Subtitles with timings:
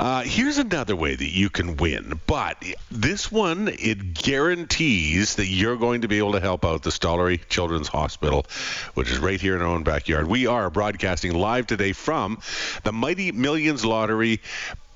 [0.00, 5.76] Uh, here's another way that you can win, but this one it guarantees that you're
[5.76, 8.46] going to be able to help out the Stollery Children's Hospital,
[8.94, 10.26] which is right here in our own backyard.
[10.26, 12.38] We are broadcasting live today from
[12.82, 14.40] the Mighty Millions Lottery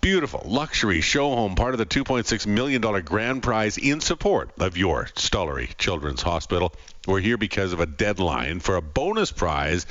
[0.04, 5.06] beautiful luxury show home, part of the $2.6 million grand prize in support of your
[5.14, 6.74] Stollery Children's Hospital.
[7.06, 9.86] We're here because of a deadline for a bonus prize,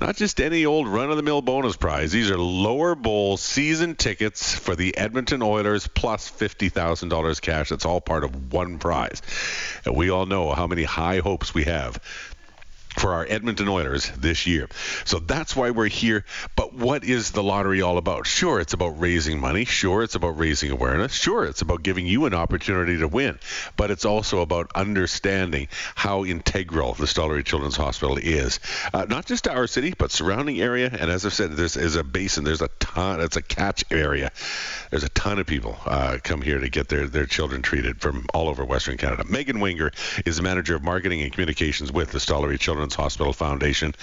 [0.00, 2.12] not just any old run of the mill bonus prize.
[2.12, 7.70] These are lower bowl season tickets for the Edmonton Oilers plus $50,000 cash.
[7.70, 9.20] That's all part of one prize.
[9.84, 12.00] And we all know how many high hopes we have
[12.98, 14.68] for our Edmonton Oilers this year.
[15.04, 16.24] So that's why we're here.
[16.56, 18.26] But what is the lottery all about?
[18.26, 19.64] Sure, it's about raising money.
[19.64, 21.12] Sure, it's about raising awareness.
[21.12, 23.38] Sure, it's about giving you an opportunity to win.
[23.76, 28.60] But it's also about understanding how integral the Stollery Children's Hospital is,
[28.92, 30.90] uh, not just to our city, but surrounding area.
[30.92, 32.44] And as I've said, there's is a basin.
[32.44, 33.20] There's a ton.
[33.20, 34.32] It's a catch area.
[34.90, 38.26] There's a ton of people uh, come here to get their their children treated from
[38.34, 39.24] all over Western Canada.
[39.28, 39.92] Megan Wenger
[40.26, 43.94] is the manager of marketing and communications with the Stollery Children's Children's Hospital Foundation.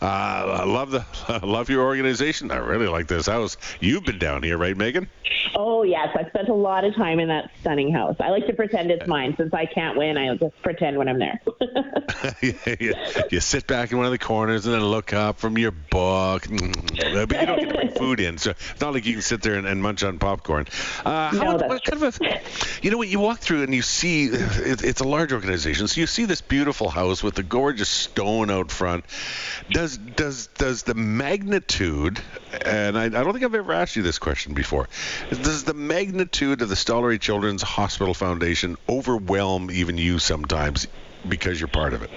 [0.00, 1.04] Uh, I love the
[1.46, 2.50] love your organization.
[2.50, 3.58] I really like this house.
[3.78, 5.10] You've been down here, right, Megan?
[5.54, 8.16] Oh yes, I've spent a lot of time in that stunning house.
[8.20, 10.16] I like to pretend it's mine since I can't win.
[10.16, 11.40] I just pretend when I'm there.
[12.80, 12.94] you,
[13.30, 16.46] you, sit back in one of the corners and then look up from your book,
[16.48, 19.42] but you don't get to bring food in, so it's not like you can sit
[19.42, 20.66] there and, and munch on popcorn.
[21.04, 22.40] Uh, how, no, that's what kind of a,
[22.82, 26.00] you know what you walk through and you see it, it's a large organization, so
[26.00, 29.04] you see this beautiful house with the gorgeous stone out front.
[29.70, 32.20] Does does does the magnitude,
[32.64, 34.88] and I, I don't think I've ever asked you this question before
[35.42, 40.86] does the magnitude of the Stollery Children's Hospital Foundation overwhelm even you sometimes
[41.28, 42.10] because you're part of it?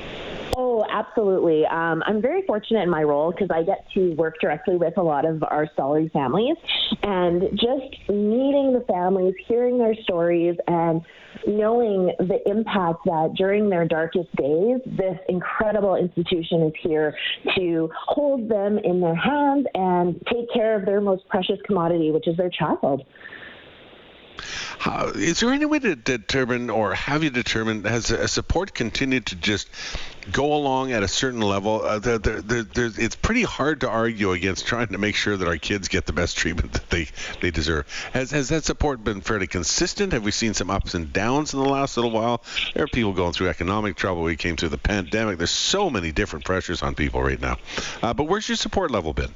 [0.96, 1.66] Absolutely.
[1.66, 5.02] Um, I'm very fortunate in my role because I get to work directly with a
[5.02, 6.56] lot of our Stollery families
[7.04, 11.02] and just meeting the families, hearing their stories, and
[11.46, 17.14] knowing the impact that during their darkest days, this incredible institution is here
[17.58, 22.26] to hold them in their hands and take care of their most precious commodity, which
[22.26, 23.04] is their child.
[24.86, 29.36] How, is there any way to determine, or have you determined, has support continued to
[29.36, 29.68] just
[30.32, 31.82] go along at a certain level?
[31.82, 35.58] Uh, there, there, it's pretty hard to argue against trying to make sure that our
[35.58, 37.08] kids get the best treatment that they,
[37.42, 37.88] they deserve.
[38.14, 40.14] Has, has that support been fairly consistent?
[40.14, 42.44] Have we seen some ups and downs in the last little while?
[42.76, 44.22] There are people going through economic trouble.
[44.22, 45.40] We came through the pandemic.
[45.40, 47.58] There's so many different pressures on people right now.
[48.04, 49.34] Uh, but where's your support level been?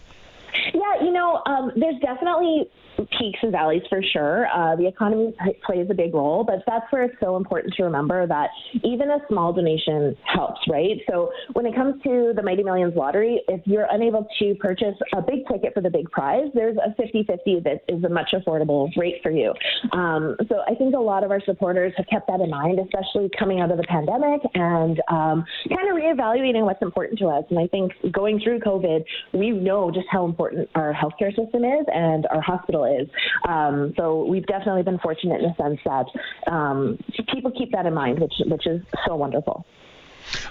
[1.09, 2.69] You know, um, there's definitely
[3.17, 4.47] peaks and valleys for sure.
[4.53, 7.83] Uh, the economy p- plays a big role, but that's where it's so important to
[7.83, 8.49] remember that
[8.83, 10.97] even a small donation helps, right?
[11.09, 15.21] So when it comes to the Mighty Millions lottery, if you're unable to purchase a
[15.21, 18.95] big ticket for the big prize, there's a 50 50 that is a much affordable
[18.97, 19.53] rate for you.
[19.91, 23.29] Um, so I think a lot of our supporters have kept that in mind, especially
[23.37, 27.43] coming out of the pandemic and um, kind of reevaluating what's important to us.
[27.49, 29.03] And I think going through COVID,
[29.33, 33.07] we know just how important our healthcare system is and our hospital is.
[33.47, 36.97] Um, so we've definitely been fortunate in the sense that um,
[37.31, 39.65] people keep that in mind, which which is so wonderful.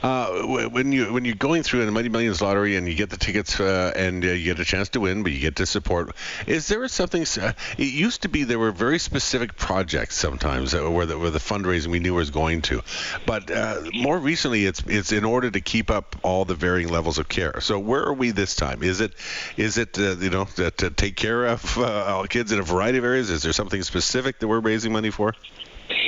[0.02, 3.16] Uh, when you when you're going through the Mighty Millions lottery and you get the
[3.16, 6.14] tickets uh, and uh, you get a chance to win, but you get to support,
[6.46, 7.22] is there something?
[7.40, 11.38] Uh, it used to be there were very specific projects sometimes where the, where the
[11.38, 12.82] fundraising we knew was going to,
[13.26, 17.18] but uh, more recently it's it's in order to keep up all the varying levels
[17.18, 17.60] of care.
[17.60, 18.82] So where are we this time?
[18.82, 19.12] Is it
[19.56, 23.04] is it uh, you know to, to, take care of kids in a variety of
[23.04, 23.30] areas?
[23.30, 25.34] Is there something specific that we're raising money for?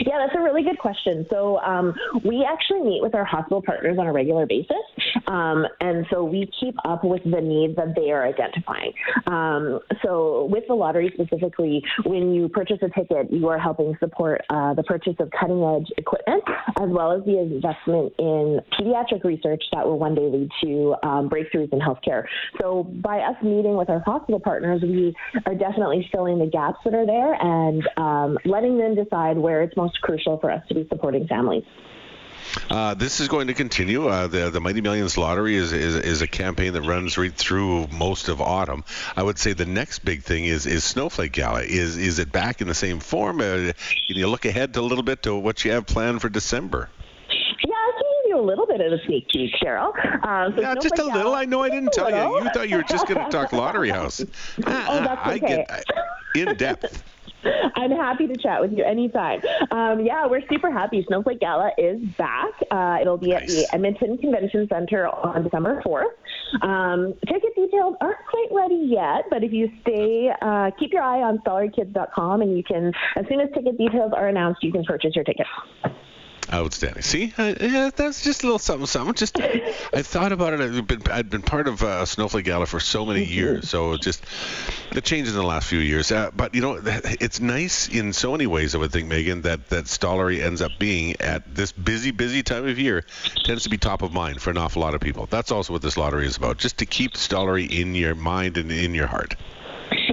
[0.06, 1.26] Yeah, that's a really good question.
[1.28, 1.94] So um,
[2.24, 4.76] we actually meet with our hospital partners on a regular basis,
[5.30, 8.92] um, and so we keep up with the needs that they are identifying.
[9.26, 14.42] Um, so with the lottery specifically, when you purchase a ticket, you are helping support
[14.50, 16.42] uh, the purchase of cutting edge equipment
[16.80, 21.30] as well as the investment in pediatric research that will one day lead to um,
[21.30, 22.24] breakthroughs in healthcare.
[22.60, 25.14] So by us meeting with our hospital partners, we
[25.46, 29.76] are definitely filling the gaps that are there and um, letting them decide where it's
[29.76, 31.62] most crucial for us to be supporting families.
[32.68, 34.08] Uh, this is going to continue.
[34.08, 37.86] Uh, the the Mighty Millions Lottery is, is is a campaign that runs right through
[37.88, 38.84] most of autumn.
[39.16, 41.62] I would say the next big thing is is Snowflake Gala.
[41.62, 43.40] Is is it back in the same form?
[43.40, 43.72] Uh,
[44.06, 46.88] can you look ahead to a little bit to what you have planned for December?
[47.28, 49.92] Yeah, I can you a little bit of a sneak peek, Cheryl.
[50.22, 51.34] Uh, so yeah, just a little.
[51.34, 52.44] I know I didn't tell you.
[52.44, 54.20] You thought you were just going to talk Lottery House.
[54.58, 55.66] oh, that's okay.
[55.68, 55.82] I
[56.34, 57.02] get in depth.
[57.76, 59.40] I'm happy to chat with you anytime.
[59.70, 61.04] Um, yeah, we're super happy.
[61.06, 62.52] Snowflake Gala is back.
[62.70, 63.42] Uh, it'll be nice.
[63.42, 66.62] at the Edmonton Convention Center on December 4th.
[66.62, 71.22] Um, ticket details aren't quite ready yet, but if you stay, uh, keep your eye
[71.22, 75.14] on stollerykids.com and you can, as soon as ticket details are announced, you can purchase
[75.14, 75.48] your tickets.
[76.52, 77.02] Outstanding.
[77.02, 79.14] See, uh, yeah, that's just a little something, something.
[79.14, 80.60] Just I thought about it.
[80.60, 83.32] I've been I'd been part of uh, Snowflake Gala for so many mm-hmm.
[83.32, 84.24] years, so just
[84.92, 86.10] the changes in the last few years.
[86.10, 88.74] Uh, but you know, it's nice in so many ways.
[88.74, 92.66] I would think, Megan, that that Stollery ends up being at this busy, busy time
[92.66, 93.04] of year
[93.44, 95.26] tends to be top of mind for an awful lot of people.
[95.26, 98.72] That's also what this lottery is about, just to keep Stollery in your mind and
[98.72, 99.36] in your heart.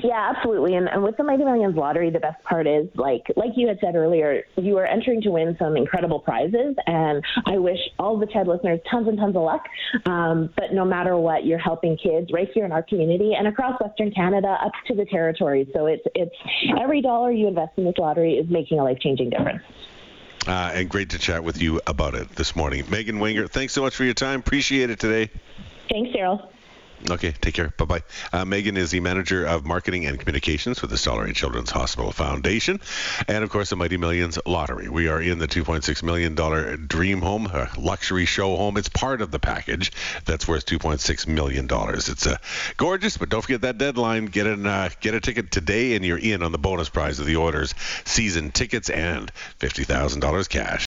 [0.04, 0.76] Yeah, absolutely.
[0.76, 3.78] And, and with the Mighty Millions lottery, the best part is like like you had
[3.82, 6.76] said earlier, you are entering to win some incredible prizes.
[6.86, 9.64] And I wish all the CHED listeners tons and tons of luck.
[10.06, 13.80] Um, but no matter what, you're helping kids right here in our community and across
[13.82, 15.68] Western Canada up to the territories.
[15.74, 16.36] So it's it's
[16.80, 19.64] every dollar you invest in this lottery is making a life changing difference.
[20.48, 22.86] Uh, and great to chat with you about it this morning.
[22.90, 24.40] Megan Wenger, thanks so much for your time.
[24.40, 25.30] Appreciate it today.
[25.90, 26.50] Thanks, Daryl.
[27.10, 27.70] Okay, take care.
[27.78, 28.04] Bye bye.
[28.34, 32.80] Uh, Megan is the manager of marketing and communications for the Stollery Children's Hospital Foundation,
[33.28, 34.90] and of course the Mighty Millions Lottery.
[34.90, 38.78] We are in the 2.6 million dollar dream home, a luxury show home.
[38.78, 39.92] It's part of the package
[40.26, 42.10] that's worth 2.6 million dollars.
[42.10, 42.38] It's uh,
[42.78, 44.26] gorgeous, but don't forget that deadline.
[44.26, 47.28] Get an uh, get a ticket today, and you're in on the bonus prize of
[47.28, 50.86] the Oilers, season tickets and fifty thousand dollars cash.